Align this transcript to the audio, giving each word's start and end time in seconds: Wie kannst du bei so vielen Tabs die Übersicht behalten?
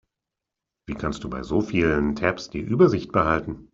Wie 0.87 0.95
kannst 0.95 1.23
du 1.23 1.29
bei 1.29 1.43
so 1.43 1.61
vielen 1.61 2.15
Tabs 2.15 2.49
die 2.49 2.57
Übersicht 2.57 3.11
behalten? 3.11 3.69